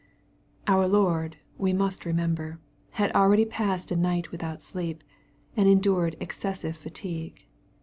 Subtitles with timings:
[0.65, 2.59] Our Lord, we must remember,
[2.97, 5.03] had already passed a night without sleep,
[5.55, 7.45] and endured excessive fatigue.